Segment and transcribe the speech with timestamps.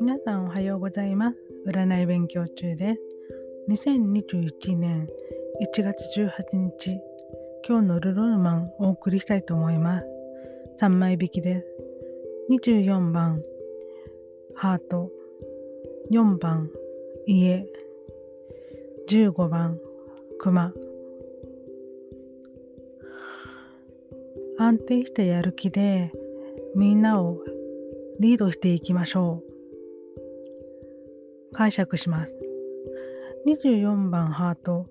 [0.00, 1.36] 皆さんおはようございます。
[1.68, 3.00] 占い勉強中です。
[3.68, 5.06] 2021年
[5.62, 7.00] 1月18日、
[7.68, 10.06] 今日のルローマンをお送りしたいと思います。
[10.82, 11.66] 3枚引きです。
[12.50, 13.42] 24番、
[14.56, 15.12] ハート。
[16.10, 16.68] 4番、
[17.26, 17.64] 家。
[19.06, 19.78] 15番、
[20.40, 20.74] 熊。
[24.62, 26.12] 安定したやる気で
[26.76, 27.42] みんなを
[28.18, 29.42] リードしていきましょ
[31.50, 31.54] う。
[31.54, 32.38] 解釈します。
[33.46, 34.86] 24番ハート。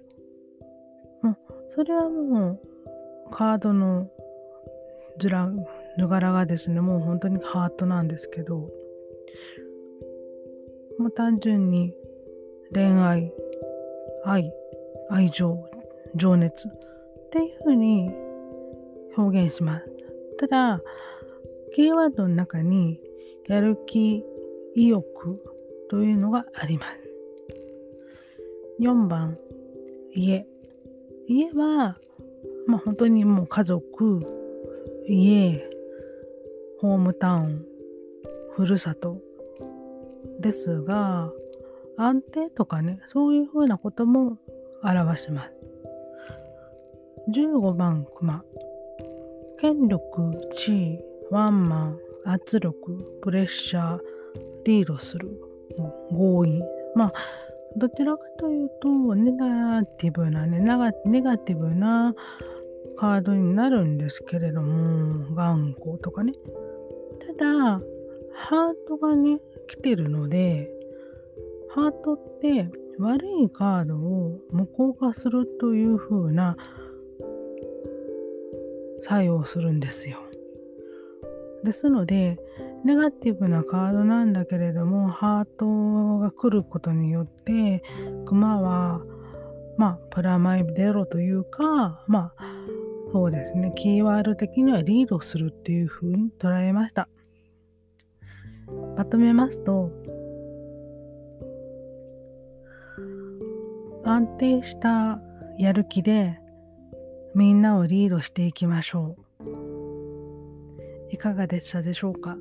[1.21, 2.59] もう、それはもう、
[3.29, 4.09] カードの
[5.19, 5.47] 図ら、
[5.99, 8.71] 図柄がですね、もう本当にハートなんですけど、
[10.97, 11.93] もう単純に
[12.73, 13.31] 恋愛、
[14.25, 14.51] 愛、
[15.11, 15.63] 愛情、
[16.15, 16.71] 情熱っ
[17.29, 18.28] ていうふうに
[19.19, 19.85] 表現します。
[20.37, 20.81] ただ、
[21.73, 22.99] キーワードの中に
[23.47, 24.23] やる気、
[24.75, 25.43] 意欲
[25.89, 26.89] というのがあります。
[28.79, 29.37] 4番、
[30.13, 30.47] 家。
[31.27, 31.97] 家は、
[32.65, 34.21] まあ本当にもう家族、
[35.07, 35.69] 家、
[36.79, 37.65] ホームタウン、
[38.55, 39.21] ふるさと
[40.39, 41.31] ですが、
[41.97, 44.37] 安定とかね、そういうふうなことも
[44.81, 45.53] 表します。
[47.31, 48.43] 15番、熊。
[49.59, 50.99] 権力、地位、
[51.31, 53.99] ワンマン、圧力、プレッシャー、
[54.63, 55.29] リードする、
[56.09, 56.63] 強引。
[56.95, 57.13] まあ、
[57.75, 62.15] どちらかというと、ネガティブなね、ネガティブな
[62.95, 66.31] カードになるんですけれども、頑固とかね。
[67.27, 67.81] ただ、
[68.33, 70.71] ハートがね、来てるので、
[71.67, 76.55] ハートって悪いカードを無効化するという風な
[79.01, 80.19] 作用するんですよ。
[81.63, 82.39] ですので、
[82.85, 87.83] ネガティブなカードなんだけれども、ハートが来ることによって、
[88.25, 89.01] クマは、
[89.77, 92.43] まあ、プラマイゼロというか、まあ、
[93.11, 97.09] そうですね、キーワード的にはリードするっていう風に捉えました。
[98.95, 99.91] まとめますと、
[104.05, 105.19] 安定した
[105.57, 106.39] やる気で
[107.39, 109.45] みんなをリードしていきましょう。
[111.09, 112.35] いかがでしたでしょうか？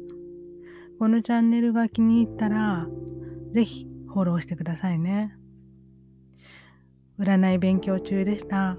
[0.99, 2.89] このチャンネルが気に入ったら、
[3.53, 5.37] 是非フォローしてくださいね。
[7.17, 8.77] 占い勉強中でした。